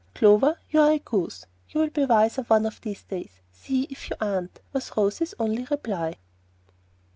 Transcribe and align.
"Clover, 0.15 0.57
you 0.71 0.81
are 0.81 0.93
a 0.93 0.97
goose. 0.97 1.45
You'll 1.69 1.91
be 1.91 2.05
wiser 2.05 2.41
one 2.41 2.65
of 2.65 2.81
these 2.81 3.03
days, 3.03 3.39
see 3.53 3.83
if 3.83 4.09
you 4.09 4.15
aren't," 4.19 4.59
was 4.73 4.91
Rose's 4.97 5.35
only 5.39 5.65
reply. 5.65 6.15